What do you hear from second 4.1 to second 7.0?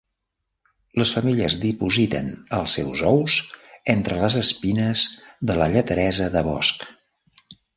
les espines de la lleteresa de bosc.